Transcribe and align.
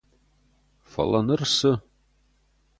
Фӕлӕ 0.91 1.21
ныр 1.27 1.41
цы? 1.55 1.71